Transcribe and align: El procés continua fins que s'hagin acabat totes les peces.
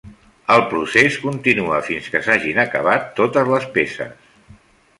El 0.53 0.61
procés 0.71 1.17
continua 1.25 1.81
fins 1.89 2.09
que 2.15 2.21
s'hagin 2.29 2.63
acabat 2.65 3.07
totes 3.23 3.53
les 3.55 3.69
peces. 3.77 4.37